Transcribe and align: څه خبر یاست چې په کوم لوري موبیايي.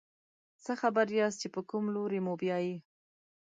څه 0.63 0.73
خبر 0.81 1.05
یاست 1.19 1.37
چې 1.41 1.47
په 1.55 1.61
کوم 1.69 1.85
لوري 1.95 2.19
موبیايي. 2.27 2.75